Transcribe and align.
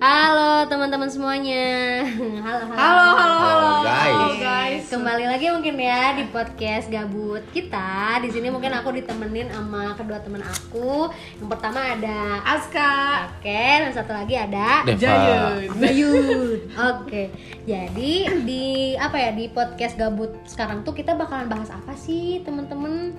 Halo 0.00 0.64
teman-teman 0.64 1.12
semuanya. 1.12 2.00
Halo 2.48 2.64
halo. 2.64 2.72
Halo, 2.72 3.04
halo, 3.12 3.36
halo, 3.36 3.36
Halo, 3.36 3.84
guys. 3.84 4.08
Halo, 4.08 4.28
guys. 4.40 4.82
Kembali 4.88 5.24
lagi 5.28 5.46
mungkin 5.52 5.76
ya 5.76 6.16
di 6.16 6.24
podcast 6.32 6.88
gabut 6.88 7.44
kita. 7.52 8.16
Di 8.24 8.32
sini 8.32 8.48
mungkin 8.48 8.72
aku 8.72 8.96
ditemenin 8.96 9.52
sama 9.52 9.92
kedua 9.92 10.24
teman 10.24 10.40
aku. 10.40 11.12
Yang 11.36 11.48
pertama 11.52 11.84
ada 11.84 12.40
Aska. 12.48 12.92
Oke, 13.28 13.60
dan 13.76 13.92
satu 13.92 14.16
lagi 14.16 14.40
ada 14.40 14.88
Deva. 14.88 14.96
Jayun. 14.96 15.68
Bayun. 15.76 16.58
Oke. 16.96 17.22
Jadi 17.68 18.12
di 18.48 18.64
apa 18.96 19.20
ya 19.20 19.36
di 19.36 19.52
podcast 19.52 20.00
gabut 20.00 20.32
sekarang 20.48 20.80
tuh 20.80 20.96
kita 20.96 21.12
bakalan 21.12 21.44
bahas 21.44 21.68
apa 21.68 21.92
sih 21.92 22.40
teman-teman? 22.40 23.12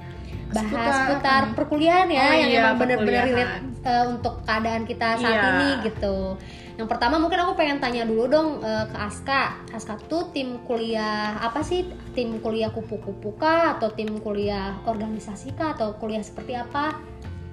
Bahas 0.52 1.07
Seputar 1.07 1.55
perkuliahan 1.55 2.11
ya 2.11 2.27
Oh 2.27 2.36
yang 2.36 2.52
iya, 2.52 2.59
emang 2.59 2.75
bener-bener 2.75 3.23
relate 3.23 3.55
eh, 3.88 4.04
untuk 4.04 4.43
keadaan 4.43 4.84
kita 4.84 5.16
saat 5.16 5.32
Iya. 5.32 5.48
ini 5.48 5.70
gitu. 5.88 6.36
Yang 6.82 6.98
pertama 6.98 7.21
mungkin 7.21 7.38
aku 7.46 7.54
pengen 7.54 7.78
tanya 7.78 8.10
dulu 8.10 8.26
dong 8.26 8.48
eh, 8.66 8.90
ke 8.90 8.98
Aska. 8.98 9.62
Aska 9.70 10.02
tuh 10.10 10.34
tim 10.34 10.66
kuliah 10.66 11.38
apa 11.38 11.62
sih? 11.62 11.86
Tim 12.18 12.42
kuliah 12.42 12.74
kupu-kupu 12.74 13.38
kah 13.38 13.78
atau 13.78 13.94
tim 13.94 14.18
kuliah 14.18 14.82
organisasi 14.90 15.54
kah 15.54 15.78
atau 15.78 15.94
kuliah 16.02 16.26
seperti 16.26 16.57
apa? 16.57 16.98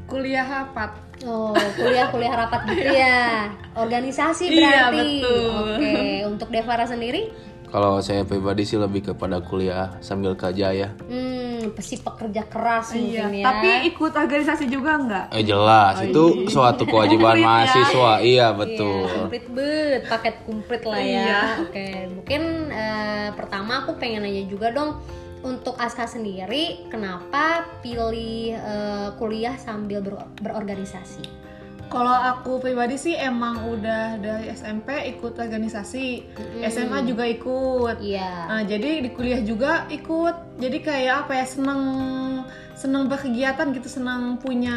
Kuliah 0.08 0.48
rapat. 0.48 0.96
Oh, 1.28 1.52
kuliah-kuliah 1.52 2.32
rapat 2.32 2.72
gitu 2.72 2.88
ya. 3.04 3.52
Organisasi 3.76 4.48
Iya, 4.48 4.88
berarti. 4.88 5.20
betul. 5.20 5.52
Oke, 5.76 5.96
untuk 6.24 6.48
Devara 6.48 6.88
sendiri, 6.88 7.28
Kalau 7.68 7.98
saya 7.98 8.22
pribadi 8.22 8.62
sih 8.62 8.74
lebih 8.74 9.06
kepada 9.06 9.38
kuliah 9.38 9.92
sambil 9.98 10.32
kerja 10.32 10.70
ya. 10.70 10.88
hmm, 11.00 11.74
pasti 11.74 11.96
pekerja 11.96 12.42
keras 12.44 12.90
Iya. 12.90 12.98
mungkin 13.26 13.28
ya. 13.34 13.44
Tapi 13.44 13.68
ikut 13.86 14.12
organisasi 14.14 14.64
juga 14.66 14.90
enggak? 14.94 15.26
Eh 15.30 15.42
jelas 15.42 16.00
itu 16.00 16.22
suatu 16.46 16.86
kewajiban 16.88 17.34
Komplit 17.34 17.42
ya. 17.42 17.46
mahasiswa. 17.46 18.12
Iya 18.16 18.26
Iya, 18.28 18.46
betul. 18.52 19.02
komplit 19.10 19.44
bet, 19.50 20.02
paket 20.06 20.34
komplit 20.42 20.82
lah 20.82 20.96
ya. 20.96 21.10
Iya. 21.18 21.40
Oke, 21.60 21.86
mungkin 22.10 22.42
eh, 22.68 23.28
pertama 23.32 23.72
aku 23.80 23.96
pengen 23.96 24.22
nanya 24.22 24.44
juga 24.44 24.70
dong 24.70 25.02
untuk 25.38 25.74
Aska 25.76 26.04
sendiri, 26.04 26.86
kenapa 26.88 27.62
pilih 27.78 28.52
eh, 28.52 29.08
kuliah 29.14 29.54
sambil 29.54 30.00
ber- 30.00 30.26
berorganisasi? 30.38 31.47
Kalau 31.88 32.12
aku 32.12 32.60
pribadi 32.60 33.00
sih 33.00 33.16
emang 33.16 33.64
udah 33.64 34.20
dari 34.20 34.52
SMP 34.52 34.92
ikut 35.16 35.40
organisasi, 35.40 36.06
Mm-mm. 36.36 36.68
SMA 36.68 37.08
juga 37.08 37.24
ikut. 37.24 37.96
Iya. 38.04 38.32
Nah, 38.44 38.62
jadi 38.68 39.00
di 39.00 39.10
kuliah 39.16 39.40
juga 39.40 39.88
ikut. 39.88 40.60
Jadi 40.60 40.78
kayak 40.84 41.26
apa 41.26 41.32
ya 41.40 41.46
seneng 41.48 41.82
seneng 42.76 43.08
berkegiatan 43.08 43.72
gitu, 43.72 43.88
seneng 43.88 44.36
punya 44.36 44.76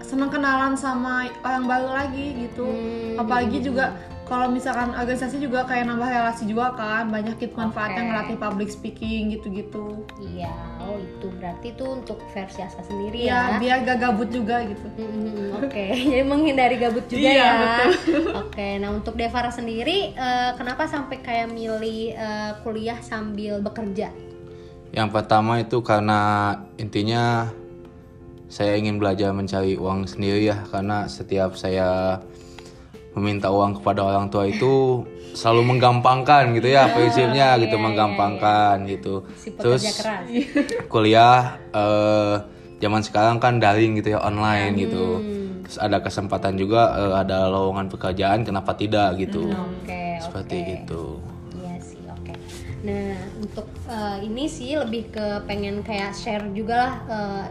seneng 0.00 0.32
kenalan 0.32 0.76
sama 0.80 1.28
orang 1.44 1.64
baru 1.68 1.88
lagi 1.92 2.48
gitu. 2.48 2.68
Hmm. 2.68 3.20
Apalagi 3.20 3.60
juga 3.60 3.92
kalau 4.24 4.48
misalkan 4.48 4.96
organisasi 4.96 5.36
juga 5.36 5.68
kayak 5.68 5.84
nambah 5.84 6.08
relasi 6.08 6.48
juga 6.48 6.72
kan, 6.72 7.12
banyak 7.12 7.36
gitu 7.36 7.52
manfaatnya 7.52 8.00
Oke. 8.00 8.08
ngelatih 8.08 8.36
public 8.40 8.68
speaking 8.72 9.36
gitu-gitu. 9.36 10.00
Iya, 10.16 10.52
oh 10.80 10.96
itu 10.96 11.28
berarti 11.36 11.76
itu 11.76 11.84
untuk 11.84 12.18
versi 12.32 12.64
Aska 12.64 12.80
sendiri 12.88 13.28
ya. 13.28 13.28
Iya, 13.28 13.60
biar 13.60 13.76
gak 13.84 13.98
gabut 14.00 14.28
juga 14.32 14.64
gitu. 14.64 14.86
Mm, 14.96 15.60
Oke, 15.60 15.84
jadi 16.16 16.24
menghindari 16.24 16.76
gabut 16.80 17.04
juga 17.04 17.20
Iya, 17.20 17.36
ya. 17.36 17.76
Oke, 18.48 18.68
nah 18.80 18.96
untuk 18.96 19.12
Devara 19.12 19.52
sendiri, 19.52 20.16
eh, 20.16 20.50
kenapa 20.56 20.88
sampai 20.88 21.20
kayak 21.20 21.52
milih 21.52 22.16
eh, 22.16 22.52
kuliah 22.64 22.98
sambil 23.04 23.60
bekerja? 23.60 24.08
Yang 24.96 25.08
pertama 25.12 25.60
itu 25.60 25.84
karena 25.84 26.20
intinya 26.80 27.52
saya 28.48 28.78
ingin 28.78 29.02
belajar 29.02 29.34
mencari 29.34 29.74
uang 29.74 30.06
sendiri 30.06 30.46
ya 30.46 30.62
karena 30.70 31.10
setiap 31.10 31.58
saya 31.58 32.22
meminta 33.14 33.48
uang 33.50 33.78
kepada 33.78 34.02
orang 34.02 34.26
tua 34.26 34.46
itu 34.50 35.06
selalu 35.34 35.74
menggampangkan 35.74 36.54
gitu 36.54 36.70
ya 36.70 36.90
prinsipnya 36.94 37.58
gitu 37.58 37.74
menggampangkan 37.78 38.86
gitu. 38.86 39.26
Si 39.34 39.54
Terus 39.54 39.82
keras. 39.82 40.26
kuliah 40.86 41.58
eh, 41.74 42.34
zaman 42.78 43.02
sekarang 43.02 43.38
kan 43.38 43.58
daring 43.58 43.98
gitu 43.98 44.14
ya 44.14 44.20
online 44.22 44.74
gitu. 44.78 45.18
Hmm. 45.18 45.62
Terus 45.66 45.78
ada 45.80 45.98
kesempatan 46.02 46.54
juga 46.58 46.94
eh, 46.94 47.14
ada 47.22 47.50
lowongan 47.50 47.86
pekerjaan 47.90 48.46
kenapa 48.46 48.74
tidak 48.74 49.18
gitu. 49.18 49.50
Oke, 49.50 50.18
Seperti 50.22 50.56
oke. 50.62 50.74
itu. 50.82 51.04
Iya 51.58 51.74
sih, 51.82 52.02
oke. 52.06 52.32
Nah, 52.84 53.14
untuk 53.42 53.66
eh, 53.90 54.16
ini 54.26 54.44
sih 54.46 54.74
lebih 54.78 55.10
ke 55.10 55.26
pengen 55.46 55.82
kayak 55.82 56.14
share 56.14 56.46
juga 56.54 56.74
lah 56.78 56.94
eh, 57.10 57.44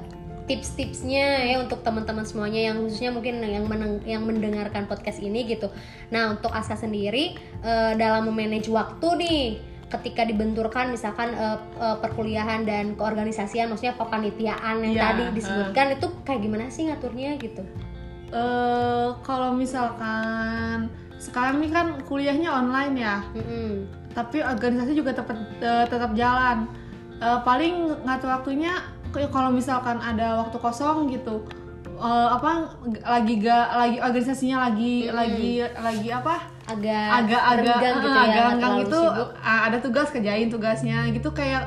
tips-tipsnya 0.43 1.47
ya 1.47 1.55
untuk 1.57 1.79
teman-teman 1.81 2.27
semuanya 2.27 2.59
yang 2.59 2.83
khususnya 2.83 3.15
mungkin 3.15 3.39
yang 3.39 3.63
meneng- 3.63 4.03
yang 4.03 4.27
mendengarkan 4.27 4.85
podcast 4.85 5.23
ini 5.23 5.47
gitu. 5.47 5.71
Nah, 6.11 6.35
untuk 6.35 6.51
Aska 6.51 6.75
sendiri 6.75 7.35
eh, 7.63 7.91
dalam 7.95 8.27
memanage 8.27 8.67
waktu 8.67 9.07
nih 9.17 9.41
ketika 9.87 10.25
dibenturkan 10.25 10.91
misalkan 10.91 11.31
eh, 11.31 11.57
eh, 11.79 11.97
perkuliahan 12.01 12.65
dan 12.65 12.93
keorganisasian 12.93 13.71
maksudnya 13.71 13.95
kepanitiaan 13.95 14.83
yang 14.83 14.93
Iya, 14.93 15.03
tadi 15.05 15.23
disebutkan 15.31 15.85
itu 15.95 16.07
kayak 16.23 16.41
gimana 16.41 16.67
sih 16.67 16.89
ngaturnya 16.89 17.39
gitu? 17.39 17.63
eh 18.33 19.09
kalau 19.21 19.53
misalkan 19.53 20.89
sekarang 21.21 21.61
nih 21.61 21.69
kan 21.69 21.87
kuliahnya 22.03 22.49
online 22.49 22.97
ya, 22.97 23.21
Mm-mm. 23.31 23.85
tapi 24.11 24.41
organisasi 24.41 24.97
juga 24.97 25.13
tetap 25.13 25.37
tetap 25.61 26.11
jalan. 26.17 26.65
Eh, 27.21 27.39
paling 27.45 27.93
ngatur 28.03 28.33
waktunya 28.33 28.73
kalau 29.13 29.49
misalkan 29.49 29.97
ada 29.99 30.41
waktu 30.41 30.57
kosong 30.57 31.09
gitu. 31.09 31.45
eh, 31.93 32.29
apa 32.33 32.73
lagi 33.05 33.37
ga 33.37 33.69
lagi 33.77 33.97
organisasinya 33.97 34.57
lagi 34.65 35.07
Hmm. 35.07 35.13
lagi 35.13 35.51
lagi 35.61 36.09
apa 36.09 36.35
agak 36.65 37.07
agak-agak 37.21 37.63
renggang 37.79 37.95
gitu 37.95 38.09
eh, 38.09 38.15
ya, 38.17 38.23
agak 38.25 38.49
terlalu 38.59 38.79
gitu 38.81 38.99
sibuk. 38.99 39.29
ah, 39.39 39.59
ada 39.63 39.77
tugas 39.79 40.07
kerjain 40.09 40.49
tugasnya 40.49 40.97
gitu 41.13 41.29
kayak 41.31 41.63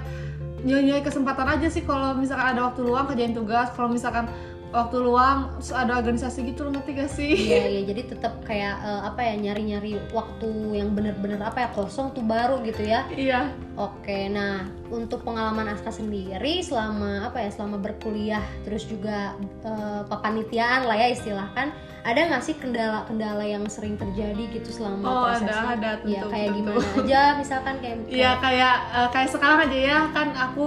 nyari 0.60 1.00
kesempatan 1.00 1.46
aja 1.48 1.68
sih 1.70 1.80
kalau 1.80 2.18
misalkan 2.18 2.52
ada 2.52 2.60
waktu 2.64 2.80
luang 2.82 3.06
kerjain 3.06 3.32
tugas 3.32 3.70
kalau 3.72 3.88
misalkan 3.88 4.26
waktu 4.68 4.96
luang 4.98 5.54
terus 5.56 5.70
ada 5.70 5.96
organisasi 5.96 6.42
gitu 6.44 6.66
ngerti 6.66 6.90
gak 6.94 7.08
sih 7.08 7.32
Iya, 7.32 7.64
iya, 7.68 7.80
jadi 7.90 8.02
tetap 8.08 8.42
kayak 8.42 8.76
eh, 8.78 9.02
apa 9.04 9.20
ya 9.22 9.34
nyari-nyari 9.38 9.96
waktu 10.10 10.50
yang 10.74 10.92
bener-bener 10.92 11.38
apa 11.38 11.64
ya 11.64 11.68
kosong 11.70 12.10
tuh 12.10 12.22
baru 12.22 12.60
gitu 12.62 12.82
ya. 12.82 13.06
iya 13.10 13.50
Oke, 13.76 14.26
nah 14.26 14.64
untuk 14.88 15.20
pengalaman 15.20 15.68
Aska 15.68 15.92
sendiri 15.92 16.60
selama 16.60 17.28
apa 17.28 17.44
ya 17.44 17.50
selama 17.50 17.76
berkuliah 17.76 18.40
terus 18.62 18.84
juga 18.84 19.36
eh, 19.62 20.02
kepanitiaan 20.06 20.84
lah 20.84 20.96
ya 20.96 21.12
istilahkan 21.12 21.70
ada 22.02 22.20
nggak 22.22 22.40
sih 22.40 22.54
kendala-kendala 22.54 23.42
yang 23.42 23.66
sering 23.66 23.94
terjadi 23.94 24.38
gitu 24.52 24.70
selama 24.72 25.02
Oh, 25.04 25.24
ada, 25.26 25.36
prosesnya? 25.36 25.68
ada, 25.68 25.90
Iya, 26.00 26.20
tentu, 26.20 26.26
kayak 26.28 26.48
tentu. 26.48 26.58
gimana 26.62 26.86
aja 26.96 27.20
misalkan 27.36 27.74
kayak 27.78 27.96
Iya 28.06 28.30
kayak 28.38 28.74
eh, 28.94 29.08
kayak 29.10 29.28
sekarang 29.30 29.58
aja 29.62 29.78
ya 29.78 29.98
kan 30.10 30.28
aku 30.32 30.66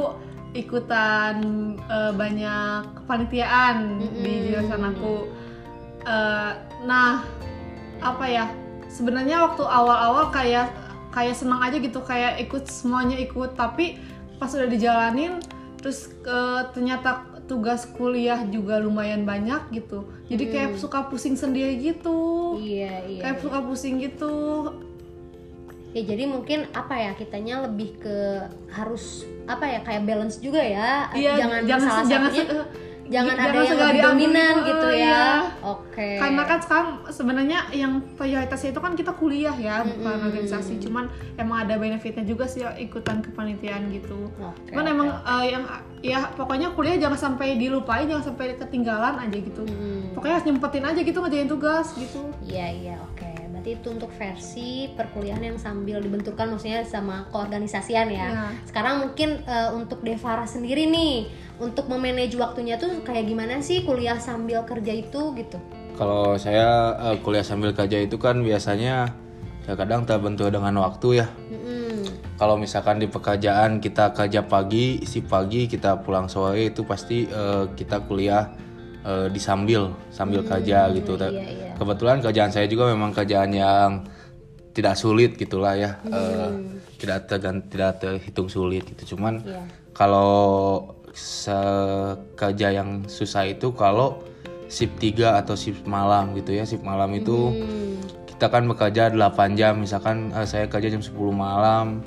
ikutan 0.57 1.35
eh, 1.77 2.11
banyak 2.13 3.03
kepanitiaan 3.03 4.01
di 4.01 4.07
Mm-mm. 4.09 4.45
jurusan 4.49 4.81
aku. 4.95 5.15
Eh, 6.05 6.51
nah 6.85 7.21
apa 7.99 8.25
ya 8.25 8.45
sebenarnya 8.89 9.43
waktu 9.45 9.63
awal-awal 9.67 10.31
kayak 10.33 10.71
kayak 11.13 11.35
senang 11.35 11.61
aja 11.61 11.77
gitu 11.77 12.01
kayak 12.01 12.41
ikut 12.41 12.65
semuanya 12.65 13.17
ikut. 13.21 13.53
Tapi 13.53 14.01
pas 14.41 14.49
udah 14.49 14.69
dijalanin 14.69 15.37
terus 15.77 16.09
eh, 16.25 16.61
ternyata 16.73 17.29
tugas 17.49 17.89
kuliah 17.97 18.45
juga 18.45 18.77
lumayan 18.77 19.25
banyak 19.25 19.73
gitu. 19.73 20.05
Jadi 20.29 20.43
kayak 20.53 20.71
suka 20.77 21.09
pusing 21.09 21.33
sendiri 21.33 21.81
gitu. 21.81 22.57
Iya 22.61 23.09
iya. 23.09 23.21
Kayak 23.25 23.37
suka 23.41 23.59
pusing 23.65 23.97
gitu 24.01 24.33
ya 25.89 26.01
jadi 26.05 26.23
mungkin 26.29 26.69
apa 26.77 26.93
ya 26.93 27.11
kitanya 27.17 27.65
lebih 27.65 27.97
ke 27.97 28.45
harus 28.69 29.25
apa 29.49 29.65
ya 29.65 29.79
kayak 29.81 30.05
balance 30.05 30.37
juga 30.37 30.61
ya. 30.61 31.09
Iya, 31.17 31.33
jangan 31.41 31.59
jangan 31.65 31.87
salah 31.89 32.05
jangan 32.05 32.29
satunya 32.29 32.45
jangan 32.45 32.67
jangan 33.09 33.35
ada 33.41 33.57
yang 33.57 33.71
segala 33.73 33.89
lebih 33.89 34.01
dominan 34.05 34.53
gitu, 34.53 34.69
gitu 34.69 34.87
iya. 34.93 35.09
ya 35.09 35.25
oke. 35.65 36.09
Karena 36.21 36.43
kan 36.45 36.59
sekarang 36.61 36.89
sebenarnya 37.09 37.59
yang 37.73 37.93
prioritasnya 38.13 38.69
itu 38.69 38.81
kan 38.85 38.93
kita 38.93 39.11
kuliah 39.17 39.57
ya 39.57 39.81
bukan 39.81 40.13
Mm-mm. 40.13 40.27
organisasi. 40.29 40.77
Cuman 40.77 41.09
emang 41.41 41.65
ada 41.65 41.73
benefitnya 41.81 42.21
juga 42.21 42.45
sih 42.45 42.61
ikutan 42.77 43.25
kepanitiaan 43.25 43.89
gitu. 43.89 44.29
Oke, 44.37 44.69
cuman 44.69 44.85
oke, 44.85 44.93
emang 44.93 45.09
eh, 45.25 45.45
yang 45.57 45.63
ya 46.05 46.19
pokoknya 46.37 46.77
kuliah 46.77 47.01
jangan 47.01 47.17
sampai 47.17 47.57
dilupain 47.57 48.05
jangan 48.05 48.29
sampai 48.29 48.53
ketinggalan 48.61 49.17
aja 49.25 49.37
gitu. 49.41 49.65
Hmm, 49.65 50.13
pokoknya 50.13 50.33
harus 50.37 50.45
nyempetin 50.45 50.85
aja 50.85 50.99
gitu 51.01 51.17
ngerjain 51.17 51.49
tugas 51.49 51.87
gitu. 51.97 52.29
Iya 52.45 52.67
iya 52.77 52.95
oke 53.01 53.38
berarti 53.49 53.75
itu 53.75 53.87
untuk 53.89 54.13
versi 54.13 54.69
perkuliahan 54.93 55.41
yang 55.43 55.57
sambil 55.57 55.97
dibenturkan 55.97 56.53
maksudnya 56.53 56.85
sama 56.85 57.25
keorganisasian 57.33 58.07
ya 58.07 58.27
Iya. 58.29 58.45
sekarang 58.63 59.09
mungkin 59.09 59.41
eh, 59.43 59.69
untuk 59.73 60.05
Devara 60.05 60.45
sendiri 60.45 60.85
nih 60.85 61.27
untuk 61.57 61.89
memanage 61.89 62.37
waktunya 62.37 62.77
tuh 62.77 63.01
kayak 63.01 63.25
gimana 63.25 63.59
sih 63.59 63.83
kuliah 63.83 64.15
sambil 64.15 64.63
kerja 64.63 64.93
itu 64.93 65.33
gitu 65.35 65.57
Kalau 65.97 66.39
saya 66.39 66.95
eh, 67.11 67.17
kuliah 67.19 67.43
sambil 67.43 67.75
kerja 67.75 67.99
itu 67.99 68.15
kan 68.15 68.39
biasanya 68.39 69.11
terkadang 69.67 70.07
terbentur 70.07 70.47
dengan 70.47 70.79
waktu 70.79 71.21
ya. 71.21 71.27
Mm-mm. 71.51 72.07
Kalau 72.39 72.55
misalkan 72.55 72.97
di 72.97 73.05
pekerjaan 73.05 73.83
kita 73.83 74.15
kerja 74.15 74.47
pagi, 74.47 75.03
si 75.03 75.19
pagi 75.19 75.67
kita 75.67 75.99
pulang 75.99 76.25
sore 76.25 76.71
itu 76.71 76.87
pasti 76.87 77.27
eh, 77.27 77.65
kita 77.75 78.07
kuliah 78.07 78.47
eh, 79.03 79.27
disambil 79.29 79.93
sambil 80.09 80.43
kerja 80.43 80.91
gitu. 80.91 81.15
Iya, 81.15 81.29
iya. 81.31 81.71
Kebetulan 81.75 82.19
kerjaan 82.19 82.51
saya 82.51 82.67
juga 82.67 82.91
memang 82.91 83.11
kerjaan 83.11 83.51
yang 83.51 84.03
tidak 84.75 84.95
sulit 84.95 85.35
gitulah 85.35 85.75
ya. 85.75 85.99
Eh, 86.03 86.49
tidak 86.99 87.27
tergan 87.27 87.63
tidak 87.67 87.99
terhitung 87.99 88.47
sulit 88.47 88.83
gitu. 88.85 89.15
Cuman 89.15 89.39
Iya. 89.43 89.63
kalau 89.91 90.95
kerja 92.35 92.67
yang 92.71 93.03
susah 93.05 93.49
itu 93.49 93.73
kalau 93.73 94.23
shift 94.69 95.01
3 95.01 95.39
atau 95.41 95.57
shift 95.57 95.83
malam 95.83 96.31
gitu 96.37 96.53
ya. 96.53 96.63
Shift 96.63 96.85
malam 96.85 97.11
itu 97.13 97.49
Hmm. 97.49 97.97
kita 98.29 98.47
kan 98.47 98.63
bekerja 98.63 99.11
8 99.11 99.57
jam 99.57 99.79
misalkan 99.79 100.31
eh, 100.31 100.47
saya 100.47 100.67
kerja 100.67 100.87
jam 100.87 101.03
10 101.03 101.33
malam 101.33 101.99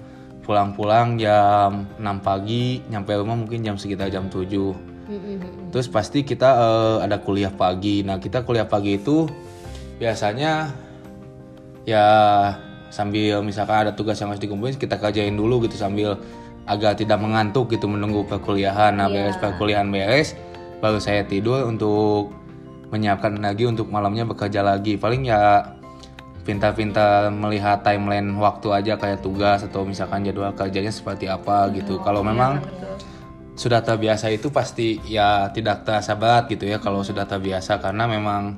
pulang-pulang 0.43 1.21
jam 1.21 1.85
6 2.01 2.19
pagi 2.19 2.81
nyampe 2.89 3.15
rumah 3.15 3.37
mungkin 3.37 3.63
jam 3.63 3.77
sekitar 3.77 4.09
jam 4.09 4.27
7 4.27 4.75
Mm-mm. 5.13 5.69
terus 5.69 5.93
pasti 5.93 6.25
kita 6.25 6.49
eh, 6.57 6.97
ada 7.05 7.21
kuliah 7.21 7.53
pagi. 7.53 8.01
Nah 8.01 8.17
kita 8.17 8.49
kuliah 8.49 8.65
pagi 8.65 8.97
itu 8.97 9.29
biasanya 10.01 10.73
ya 11.85 12.07
sambil 12.89 13.45
misalkan 13.45 13.89
ada 13.89 13.93
tugas 13.93 14.17
yang 14.21 14.33
harus 14.33 14.41
dikumpulin 14.41 14.81
kita 14.81 14.97
kerjain 14.97 15.37
dulu 15.37 15.65
gitu 15.69 15.77
sambil 15.77 16.17
agar 16.65 16.95
tidak 16.95 17.19
mengantuk 17.21 17.69
gitu 17.69 17.85
menunggu 17.91 18.25
perkuliahan. 18.25 18.97
Nah 18.97 19.13
beres 19.13 19.37
perkuliahan 19.37 19.93
beres 19.93 20.33
baru 20.81 20.99
saya 20.99 21.29
tidur 21.29 21.69
untuk 21.69 22.33
menyiapkan 22.89 23.37
energi 23.37 23.69
untuk 23.69 23.89
malamnya 23.93 24.25
bekerja 24.25 24.65
lagi. 24.65 24.97
Paling 24.97 25.29
ya 25.29 25.73
pintar-pintar 26.43 27.31
melihat 27.31 27.87
timeline 27.87 28.35
waktu 28.37 28.69
aja 28.75 28.99
kayak 28.99 29.23
tugas 29.23 29.63
atau 29.63 29.87
misalkan 29.87 30.27
jadwal 30.27 30.51
kerjanya 30.53 30.91
seperti 30.91 31.31
apa 31.31 31.71
gitu. 31.71 32.03
Kalau 32.03 32.21
memang 32.27 32.59
sudah 33.53 33.85
terbiasa 33.85 34.33
itu 34.33 34.49
pasti 34.49 34.97
ya 35.05 35.53
tidak 35.53 35.85
terasa 35.85 36.17
berat 36.17 36.49
gitu 36.49 36.65
ya 36.65 36.81
kalau 36.81 37.05
sudah 37.05 37.29
terbiasa 37.29 37.85
karena 37.85 38.09
memang 38.09 38.57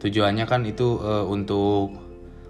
tujuannya 0.00 0.44
kan 0.48 0.64
itu 0.64 0.98
eh, 1.04 1.24
untuk 1.28 1.94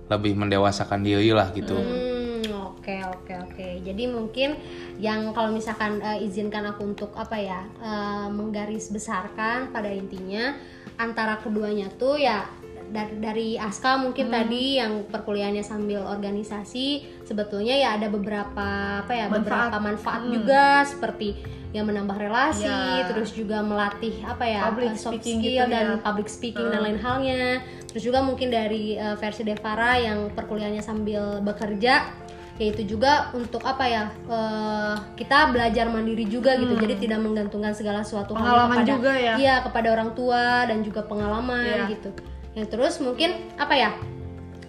lebih 0.07 0.37
mendewasakan 0.37 1.01
diri 1.03 1.33
lah 1.33 1.51
gitu. 1.57 1.75
Hmm, 1.75 2.45
oke 2.77 2.97
oke 3.17 3.33
oke. 3.49 3.69
Jadi 3.83 4.05
mungkin 4.09 4.61
yang 5.01 5.33
kalau 5.35 5.51
misalkan 5.51 5.99
eh, 6.01 6.25
izinkan 6.25 6.69
aku 6.71 6.87
untuk 6.95 7.11
apa 7.19 7.37
ya 7.37 7.61
eh, 7.81 8.29
menggaris 8.31 8.93
besarkan 8.95 9.75
pada 9.75 9.91
intinya 9.91 10.55
antara 11.01 11.41
keduanya 11.41 11.89
tuh 11.97 12.21
ya 12.21 12.47
dari, 12.93 13.15
dari 13.17 13.49
Aska 13.57 13.97
mungkin 13.97 14.29
tadi 14.29 14.77
yang 14.77 15.09
perkuliahannya 15.09 15.65
sambil 15.65 16.05
organisasi 16.05 16.87
sebetulnya 17.23 17.73
ya 17.75 17.89
ada 17.95 18.07
beberapa 18.07 18.67
apa 19.01 19.11
ya 19.11 19.27
beberapa 19.27 19.77
manfaat 19.79 20.23
juga 20.29 20.85
seperti 20.85 21.41
yang 21.73 21.89
menambah 21.89 22.15
relasi 22.15 22.69
Ya. 22.69 23.09
terus 23.09 23.33
juga 23.33 23.59
melatih 23.61 24.21
apa 24.23 24.45
ya 24.45 24.69
Public 24.69 24.93
soft 24.95 25.17
speaking 25.17 25.41
skill 25.41 25.57
gitu 25.59 25.73
dan 25.73 25.87
ya. 25.89 25.97
public 25.99 26.29
speaking 26.29 26.69
dan 26.69 26.81
lain 26.83 26.99
halnya. 26.99 27.65
Terus 27.89 28.03
juga 28.05 28.21
mungkin 28.21 28.49
dari 28.49 28.95
uh, 28.95 29.17
versi 29.17 29.41
Devara 29.41 29.97
yang 29.97 30.29
perkuliahannya 30.31 30.81
sambil 30.81 31.41
bekerja 31.41 32.13
yaitu 32.55 32.85
juga 32.87 33.33
untuk 33.33 33.65
apa 33.65 33.85
ya 33.85 34.03
uh, 34.29 34.95
kita 35.15 35.49
belajar 35.49 35.89
mandiri 35.89 36.29
juga 36.29 36.53
gitu 36.55 36.77
jadi 36.77 36.95
tidak 36.99 37.19
menggantungkan 37.19 37.73
segala 37.73 38.05
sesuatu 38.05 38.33
hal 38.33 38.45
Hmm. 38.45 38.53
Pengalaman 38.69 38.77
kepada 38.79 38.93
juga 38.93 39.13
ya. 39.19 39.35
iya 39.35 39.55
kepada 39.63 39.89
orang 39.91 40.11
tua 40.13 40.45
dan 40.63 40.79
juga 40.81 41.01
pengalaman 41.03 41.65
Iya. 41.65 41.85
gitu 41.91 42.11
yang 42.53 42.67
terus 42.69 43.01
mungkin 43.01 43.33
apa 43.57 43.75
ya? 43.75 43.91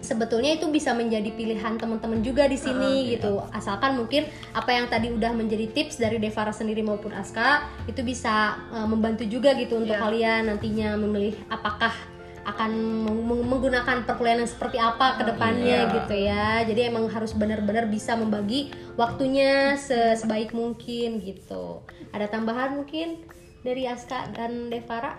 Sebetulnya 0.04 0.60
itu 0.60 0.68
bisa 0.68 0.92
menjadi 0.92 1.32
pilihan 1.32 1.80
teman-teman 1.80 2.20
juga 2.20 2.44
di 2.44 2.60
sini 2.60 3.16
gitu. 3.16 3.40
Asalkan 3.56 3.96
mungkin 3.96 4.28
apa 4.52 4.76
yang 4.76 4.92
tadi 4.92 5.08
udah 5.08 5.32
menjadi 5.32 5.72
tips 5.72 5.96
dari 5.96 6.20
Devara 6.20 6.52
sendiri 6.52 6.84
maupun 6.84 7.16
Aska 7.16 7.72
itu 7.88 8.04
bisa 8.04 8.60
uh, 8.76 8.84
membantu 8.84 9.24
juga 9.24 9.56
gitu 9.56 9.80
untuk 9.80 9.96
Iya. 9.96 10.04
kalian 10.04 10.42
nantinya 10.52 11.00
memilih 11.00 11.40
apakah 11.48 11.96
akan 12.44 12.76
meng- 12.76 13.24
meng- 13.24 13.48
menggunakan 13.48 14.04
perkuliahan 14.04 14.44
yang 14.44 14.52
seperti 14.52 14.76
apa 14.76 15.16
ke 15.16 15.24
depannya 15.24 15.88
Iya. 15.88 15.94
gitu 15.96 16.16
ya. 16.20 16.48
Jadi 16.68 16.82
emang 16.92 17.08
harus 17.08 17.32
benar-benar 17.32 17.88
bisa 17.88 18.20
membagi 18.20 18.76
waktunya 19.00 19.80
se- 19.80 20.20
sebaik 20.20 20.52
mungkin 20.52 21.24
gitu. 21.24 21.80
Ada 22.12 22.28
tambahan 22.28 22.76
mungkin 22.76 23.24
dari 23.64 23.88
Aska 23.88 24.36
dan 24.36 24.68
Devara 24.68 25.16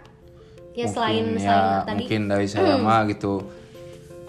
ya 0.75 0.87
selain 0.87 1.25
Mungkin 1.25 1.41
selain 1.41 1.65
ya 1.65 1.82
tadi. 1.82 1.97
mungkin 2.03 2.21
dari 2.26 2.47
saya 2.47 2.75
mah 2.76 3.06
gitu. 3.06 3.35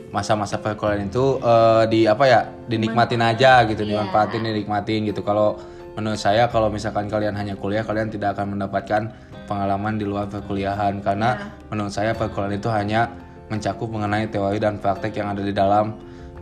Masa-masa 0.09 0.55
perkuliahan 0.55 1.11
itu 1.11 1.41
eh, 1.43 1.83
di 1.89 1.99
apa 2.05 2.23
ya 2.23 2.39
dinikmatin 2.65 3.19
aja 3.19 3.67
gitu 3.67 3.83
Iya. 3.83 3.99
dimanfaatin 3.99 4.41
dinikmatin 4.41 5.01
gitu. 5.05 5.19
Kalau 5.19 5.59
menurut 5.91 6.15
saya 6.15 6.47
kalau 6.47 6.71
misalkan 6.71 7.09
kalian 7.09 7.35
hanya 7.35 7.53
kuliah 7.53 7.83
kalian 7.83 8.07
tidak 8.07 8.37
akan 8.37 8.55
mendapatkan 8.55 9.11
pengalaman 9.43 9.99
di 9.99 10.05
luar 10.07 10.29
perkuliahan. 10.29 11.03
Karena 11.03 11.35
Iya. 11.35 11.45
menurut 11.67 11.91
saya 11.91 12.15
perkuliahan 12.15 12.55
itu 12.55 12.69
hanya 12.71 13.11
mencakup 13.45 13.91
mengenai 13.91 14.25
teori 14.25 14.57
dan 14.57 14.79
praktek 14.79 15.13
yang 15.15 15.35
ada 15.35 15.43
di 15.43 15.51
dalam 15.51 15.93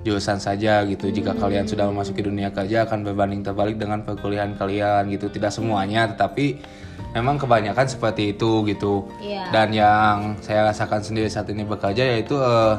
jurusan 0.04 0.38
saja 0.38 0.84
gitu. 0.84 1.08
Jika 1.08 1.32
Hmm. 1.32 1.42
kalian 1.42 1.66
sudah 1.66 1.88
memasuki 1.88 2.20
dunia 2.20 2.52
kerja 2.52 2.84
akan 2.84 3.04
berbanding 3.04 3.42
terbalik 3.42 3.76
dengan 3.76 4.04
perkuliahan 4.04 4.54
kalian 4.54 5.08
gitu. 5.10 5.28
Tidak 5.28 5.48
semuanya 5.48 6.06
tetapi 6.08 6.60
memang 7.12 7.40
kebanyakan 7.40 7.88
seperti 7.88 8.36
itu 8.36 8.68
gitu. 8.68 9.08
Iya. 9.18 9.48
dan 9.50 9.70
yang 9.70 10.16
saya 10.40 10.68
rasakan 10.68 11.00
sendiri 11.00 11.28
saat 11.28 11.48
ini 11.48 11.64
bekerja 11.64 12.04
yaitu 12.04 12.36
eh, 12.36 12.76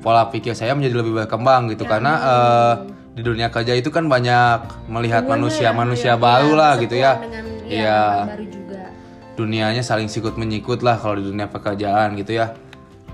pola 0.00 0.26
pikir 0.26 0.50
saya 0.52 0.74
menjadi 0.74 0.98
lebih 0.98 1.14
berkembang 1.16 1.70
gitu. 1.70 1.86
Karena 1.86 2.12
eh, 2.18 2.74
di 3.12 3.22
dunia 3.22 3.52
kerja 3.52 3.72
itu 3.72 3.92
kan 3.92 4.08
banyak 4.08 4.88
melihat 4.88 5.22
manusia-manusia 5.24 6.16
baru 6.16 6.56
lah 6.56 6.74
gitu 6.76 6.96
ya. 6.96 7.20
dengan 7.20 7.44
ya, 7.62 7.70
Iya. 7.70 8.00
baru 8.26 8.44
juga. 8.48 8.80
Dunianya 9.32 9.80
saling 9.80 10.08
sikut 10.08 10.34
menyikut 10.34 10.80
lah 10.80 10.96
kalau 10.96 11.16
di 11.16 11.24
dunia 11.24 11.46
pekerjaan 11.46 12.16
gitu 12.16 12.34
ya 12.34 12.52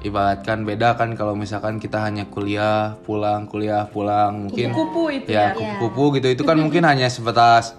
ibaratkan 0.06 0.62
beda 0.62 0.94
kan 0.94 1.18
kalau 1.18 1.34
misalkan 1.34 1.82
kita 1.82 1.98
hanya 1.98 2.30
kuliah 2.30 2.94
pulang 3.02 3.50
kuliah 3.50 3.90
pulang 3.90 4.46
mungkin 4.46 4.70
Kupu 4.70 5.10
itu 5.10 5.34
ya 5.34 5.50
ya. 5.50 5.58
kupu-kupu 5.58 6.20
gitu. 6.20 6.28
Itu 6.30 6.42
kan 6.46 6.58
mungkin 6.58 6.86
hanya 6.86 7.10
sebatas 7.10 7.74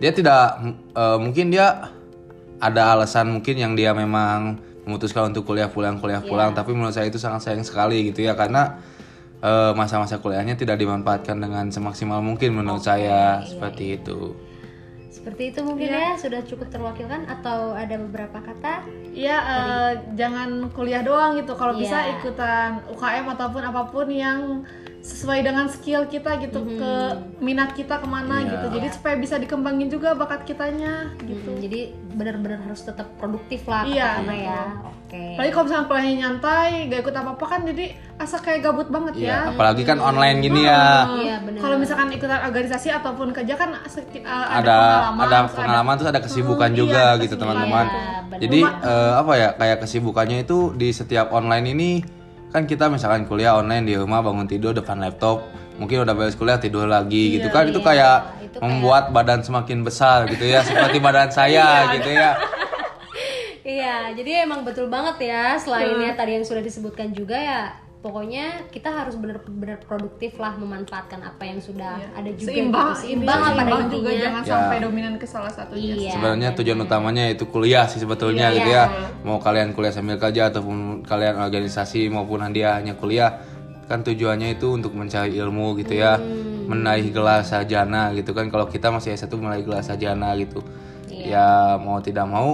dia 0.00 0.10
tidak 0.10 0.60
eh, 0.96 1.18
mungkin 1.20 1.52
dia 1.52 1.92
ada 2.60 2.96
alasan 2.96 3.28
mungkin 3.40 3.60
yang 3.60 3.72
dia 3.76 3.92
memang 3.92 4.56
memutuskan 4.88 5.32
untuk 5.32 5.44
kuliah 5.44 5.68
pulang 5.68 6.00
kuliah 6.00 6.24
pulang. 6.24 6.56
Tapi 6.56 6.72
menurut 6.72 6.96
saya 6.96 7.12
itu 7.12 7.20
sangat 7.20 7.44
sayang 7.44 7.64
sekali 7.64 8.08
gitu 8.08 8.24
ya 8.24 8.32
karena 8.32 8.80
eh, 9.44 9.72
masa-masa 9.76 10.16
kuliahnya 10.16 10.56
tidak 10.56 10.80
dimanfaatkan 10.80 11.36
dengan 11.36 11.68
semaksimal 11.68 12.24
mungkin 12.24 12.56
menurut 12.56 12.80
saya. 12.80 13.44
seperti 13.44 14.00
itu 14.00 14.32
seperti 15.24 15.56
itu 15.56 15.64
mungkin 15.64 15.88
Iya. 15.88 16.12
ya 16.12 16.20
sudah 16.20 16.40
cukup 16.44 16.68
terwakilkan 16.68 17.24
atau 17.24 17.72
ada 17.72 17.96
beberapa 17.96 18.36
kata 18.36 18.84
Iya, 19.08 19.36
eh, 19.40 19.92
jangan 20.20 20.68
kuliah 20.68 21.00
doang 21.00 21.40
gitu. 21.40 21.56
Kalau 21.56 21.72
bisa 21.72 21.96
Iya. 21.96 22.20
ikutan 22.20 22.84
UKM 22.92 23.24
ataupun 23.32 23.62
apa 23.64 23.88
pun 23.88 24.04
yang 24.12 24.68
sesuai 25.04 25.44
dengan 25.44 25.68
skill 25.68 26.08
kita 26.08 26.40
gitu, 26.40 26.58
Mhm. 26.58 26.80
ke 26.80 26.92
minat 27.38 27.76
kita 27.76 28.00
ke 28.00 28.08
mana 28.08 28.40
Iya. 28.40 28.56
gitu. 28.56 28.66
Jadi 28.72 28.86
supaya 28.88 29.14
bisa 29.14 29.36
dikembangin 29.36 29.92
juga 29.92 30.16
bakat 30.16 30.48
kitanya 30.48 31.12
gitu. 31.20 31.52
Mm, 31.52 31.60
jadi 31.60 31.80
benar-benar 32.10 32.64
harus 32.64 32.80
tetap 32.80 33.12
produktif 33.14 33.68
lah 33.68 33.84
Iya, 33.84 34.24
katakanlah 34.24 34.38
ya 34.38 34.60
betul. 34.64 34.88
oke 34.88 35.20
Apalagi 35.28 35.52
kalau 35.52 35.64
misalnya 35.64 35.86
kuliahnya 35.86 36.14
nyantai, 36.16 36.68
gak 36.88 37.00
ikut 37.04 37.14
apa-apa 37.14 37.44
kan 37.44 37.60
jadi 37.62 37.84
asa 38.16 38.36
kayak 38.38 38.60
gabut 38.62 38.88
banget 38.88 39.14
Iya, 39.14 39.28
ya. 39.28 39.38
apalagi 39.52 39.82
kan 39.84 39.98
online 40.00 40.38
gini 40.40 40.60
ya 40.62 41.04
Iya, 41.04 41.36
benar. 41.44 41.60
Kalau 41.60 41.76
misalkan 41.76 42.08
ikutan 42.08 42.40
organisasi 42.40 42.88
ataupun 42.90 43.28
kerja 43.30 43.54
kan 43.54 43.70
eh, 43.76 44.24
ada 44.24 44.76
ada 45.12 45.36
terus 45.44 45.52
pengalaman 45.52 45.94
terus 45.94 46.08
ada 46.08 46.22
kesibukan 46.22 46.70
Hmm, 46.70 46.78
juga 46.78 46.96
iya, 46.96 47.12
ada 47.12 47.20
gitu 47.20 47.34
teman-teman. 47.36 47.86
Iya. 47.86 48.38
Jadi 48.40 48.60
eh, 48.64 49.12
apa 49.14 49.32
ya 49.36 49.48
kayak 49.52 49.78
kesibukannya 49.84 50.38
itu 50.40 50.72
di 50.72 50.88
setiap 50.90 51.28
online 51.28 51.66
ini 51.68 51.90
kan 52.54 52.70
kita 52.70 52.86
misalkan 52.86 53.26
kuliah 53.26 53.58
online 53.58 53.82
di 53.82 53.98
rumah 53.98 54.22
bangun 54.22 54.46
tidur 54.46 54.70
depan 54.70 54.94
laptop, 54.96 55.42
mungkin 55.74 56.06
udah 56.06 56.14
beres 56.14 56.38
kuliah 56.38 56.54
tidur 56.54 56.86
lagi 56.86 57.34
gitu 57.34 57.50
kan 57.50 57.66
itu 57.66 57.82
Iya, 57.82 57.86
kayak 57.90 58.16
itu 58.46 58.54
kayak- 58.54 58.62
membuat 58.62 59.04
badan 59.10 59.42
semakin 59.42 59.82
besar 59.82 60.30
gitu 60.30 60.46
ya 60.46 60.62
seperti 60.62 61.02
badan 61.02 61.34
saya 61.34 61.90
gitu 61.92 62.14
ya. 62.14 62.38
Iya, 63.64 64.14
jadi 64.14 64.46
emang 64.46 64.62
betul 64.62 64.86
banget 64.86 65.26
ya. 65.26 65.58
Selainnya 65.58 66.14
tadi 66.14 66.38
yang 66.38 66.46
sudah 66.46 66.60
disebutkan 66.60 67.10
juga 67.10 67.34
ya, 67.34 67.74
pokoknya 68.04 68.68
kita 68.68 68.92
harus 68.92 69.16
benar-benar 69.16 69.80
produktif 69.80 70.36
lah 70.36 70.52
memanfaatkan 70.60 71.24
apa 71.24 71.40
yang 71.48 71.56
sudah 71.56 71.96
ada 72.12 72.28
juga. 72.36 72.52
seimbang, 72.52 72.88
gitu. 72.92 73.00
seimbang 73.00 73.40
lah 73.40 73.50
pada 73.56 73.64
seimbang 73.64 73.82
juga 73.88 74.10
intinya. 74.12 74.24
jangan 74.28 74.42
Ya. 74.44 74.50
sampai 74.52 74.76
dominan 74.84 75.14
ke 75.16 75.24
salah 75.24 75.48
satunya. 75.48 75.94
Iya. 75.96 76.12
Sebenarnya 76.12 76.48
tujuan 76.52 76.78
utamanya 76.84 77.24
itu 77.32 77.48
kuliah 77.48 77.88
sih 77.88 78.04
sebetulnya 78.04 78.52
Iya, 78.52 78.56
gitu 78.60 78.70
iya. 78.76 78.84
ya. 78.92 79.08
Mau 79.24 79.40
kalian 79.40 79.72
kuliah 79.72 79.88
sambil 79.96 80.20
kerja 80.20 80.52
ataupun 80.52 81.00
kalian 81.00 81.40
organisasi 81.40 82.12
maupun 82.12 82.44
dia 82.52 82.76
hanya 82.76 82.92
kuliah, 82.92 83.40
kan 83.88 84.04
tujuannya 84.04 84.60
itu 84.60 84.68
untuk 84.76 84.92
mencari 84.92 85.32
ilmu 85.40 85.80
gitu 85.80 85.96
ya. 85.96 86.20
Hmm. 86.20 86.68
Menaih 86.68 87.08
gelar 87.08 87.40
sarjana 87.40 88.12
gitu 88.12 88.36
kan. 88.36 88.52
Kalau 88.52 88.68
kita 88.68 88.92
masih 88.92 89.16
S1 89.16 89.32
menaih 89.40 89.64
gelar 89.64 89.80
sarjana 89.80 90.36
gitu. 90.36 90.60
Iya. 91.08 91.24
Ya 91.24 91.48
mau 91.80 92.04
tidak 92.04 92.28
mau 92.28 92.52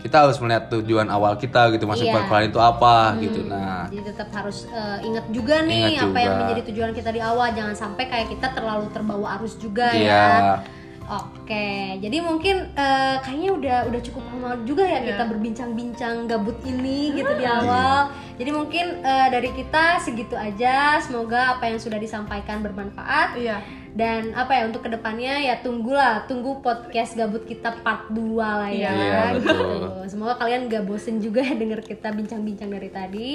kita 0.00 0.16
harus 0.18 0.36
melihat 0.38 0.64
tujuan 0.70 1.06
awal 1.06 1.36
kita 1.36 1.68
gitu 1.70 1.84
masuk 1.84 2.04
Iya. 2.04 2.14
perkuliahan 2.16 2.46
itu 2.48 2.56
apa 2.58 2.96
gitu. 3.18 3.40
Nah, 3.44 3.84
Jadi 3.86 4.02
tetap 4.02 4.28
harus 4.32 4.64
eh, 4.66 4.98
ingat 5.04 5.24
juga 5.28 5.56
nih 5.60 5.80
Ingat 5.92 6.02
apa 6.02 6.18
yang 6.18 6.26
juga. 6.26 6.40
menjadi 6.40 6.62
tujuan 6.66 6.90
kita 6.92 7.10
di 7.10 7.20
awal. 7.20 7.46
Jangan 7.52 7.74
sampai 7.74 8.04
kayak 8.06 8.26
kita 8.30 8.48
terlalu 8.50 8.86
terbawa 8.88 9.26
arus 9.36 9.54
juga 9.56 9.92
Iya. 9.92 10.08
ya. 10.08 10.79
Oke, 11.10 11.98
jadi 11.98 12.22
mungkin 12.22 12.70
eh, 12.70 13.16
kayaknya 13.18 13.50
udah 13.50 13.78
udah 13.90 14.00
cukup 14.00 14.22
lama 14.30 14.62
juga 14.62 14.86
ya 14.86 15.02
Iya. 15.02 15.06
kita 15.10 15.22
berbincang-bincang 15.26 16.30
gabut 16.30 16.54
ini 16.62 17.10
gitu 17.18 17.34
di 17.34 17.42
awal. 17.42 18.14
Jadi 18.38 18.50
mungkin 18.54 19.02
eh, 19.02 19.26
dari 19.26 19.50
kita 19.50 19.98
segitu 19.98 20.38
aja. 20.38 21.02
Semoga 21.02 21.58
apa 21.58 21.66
yang 21.66 21.82
sudah 21.82 21.98
disampaikan 21.98 22.62
bermanfaat. 22.62 23.34
Iya. 23.34 23.58
Dan 23.90 24.30
apa 24.38 24.54
ya 24.54 24.70
untuk 24.70 24.86
ke 24.86 24.90
depannya 24.94 25.42
ya 25.42 25.58
tunggulah, 25.58 26.30
tunggu 26.30 26.62
podcast 26.62 27.18
gabut 27.18 27.42
kita 27.42 27.74
part 27.82 28.06
2 28.14 28.38
lah 28.38 28.70
ya. 28.70 28.94
Iya, 28.94 29.22
gitu. 29.42 29.58
Semoga 30.06 30.38
kalian 30.38 30.70
gak 30.70 30.86
bosen 30.86 31.18
juga 31.18 31.42
ya 31.42 31.58
denger 31.58 31.82
kita 31.82 32.14
bincang-bincang 32.14 32.70
dari 32.70 32.86
tadi. 32.86 33.28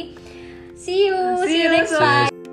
See 0.79 1.11
you, 1.11 1.19
see, 1.43 1.51
See 1.51 1.59
you 1.59 1.69
next 1.75 1.91
time. 1.91 2.44